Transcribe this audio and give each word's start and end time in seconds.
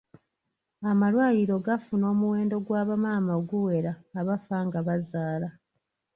Amalwaliro 0.89 1.55
gafuna 1.65 2.05
omuwendo 2.13 2.55
gwa 2.65 2.81
bamaama 2.89 3.31
oguwera 3.39 3.91
abafa 4.19 4.57
nga 4.67 4.79
bazaala. 4.87 5.49